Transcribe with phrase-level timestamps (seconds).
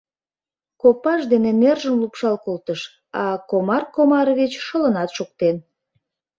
[0.81, 2.81] Копаж дене нержым лупшал колтыш,
[3.23, 5.55] а Комар Комарович шылынат шуктен.